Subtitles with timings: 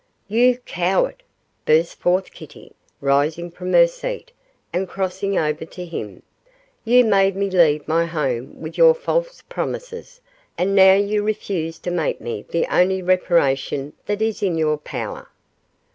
[0.27, 1.21] 'You coward!'
[1.63, 4.31] burst forth Kitty, rising from her seat,
[4.73, 6.23] and crossing over to him;
[6.83, 10.19] 'you made me leave my home with your false promises,
[10.57, 15.29] and now you refuse to make me the only reparation that is in your power.